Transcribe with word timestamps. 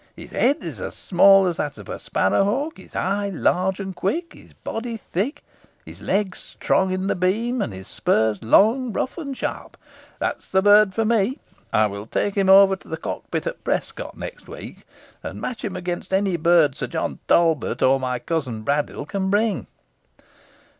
His 0.15 0.31
head 0.31 0.63
is 0.63 0.81
as 0.81 0.95
small 0.95 1.45
as 1.45 1.57
that 1.57 1.77
of 1.77 1.87
a 1.87 1.99
sparrowhawk, 1.99 2.77
his 2.79 2.95
eye 2.95 3.29
large 3.29 3.79
and 3.79 3.95
quick, 3.95 4.33
his 4.33 4.51
body 4.63 4.97
thick, 4.97 5.43
his 5.85 6.01
leg 6.01 6.35
strong 6.35 6.91
in 6.91 7.05
the 7.05 7.13
beam, 7.13 7.61
and 7.61 7.71
his 7.71 7.87
spurs 7.87 8.43
long, 8.43 8.91
rough, 8.93 9.19
and 9.19 9.37
sharp. 9.37 9.77
That 10.17 10.37
is 10.39 10.49
the 10.49 10.63
bird 10.63 10.95
for 10.95 11.05
me. 11.05 11.37
I 11.71 11.85
will 11.85 12.07
take 12.07 12.33
him 12.33 12.49
over 12.49 12.75
to 12.77 12.87
the 12.87 12.97
cockpit 12.97 13.45
at 13.45 13.63
Prescot 13.63 14.17
next 14.17 14.47
week, 14.47 14.87
and 15.21 15.39
match 15.39 15.63
him 15.63 15.75
against 15.75 16.11
any 16.11 16.35
bird 16.35 16.75
Sir 16.75 16.87
John 16.87 17.19
Talbot, 17.27 17.83
or 17.83 17.99
my 17.99 18.17
cousin 18.17 18.63
Braddyll, 18.63 19.07
can 19.07 19.29
bring." 19.29 19.67